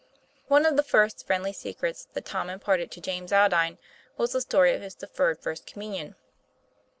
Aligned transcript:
One 0.47 0.65
of 0.65 0.77
the 0.77 0.81
first 0.83 1.27
friendly 1.27 1.53
secrets 1.53 2.07
that 2.13 2.25
Tom 2.25 2.49
imparted 2.49 2.89
to 2.89 2.99
James 2.99 3.31
Aldine 3.31 3.77
was 4.17 4.31
the 4.31 4.41
story 4.41 4.73
of 4.73 4.81
his 4.81 4.95
deferred 4.95 5.37
First 5.37 5.67
Communion. 5.67 6.15